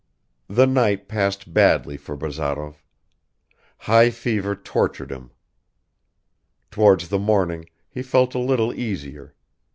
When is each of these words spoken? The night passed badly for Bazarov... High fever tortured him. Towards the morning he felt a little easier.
The 0.47 0.65
night 0.65 1.07
passed 1.07 1.53
badly 1.53 1.95
for 1.95 2.17
Bazarov... 2.17 2.83
High 3.81 4.09
fever 4.09 4.55
tortured 4.55 5.11
him. 5.11 5.29
Towards 6.71 7.09
the 7.09 7.19
morning 7.19 7.69
he 7.87 8.01
felt 8.01 8.33
a 8.33 8.39
little 8.39 8.73
easier. 8.73 9.35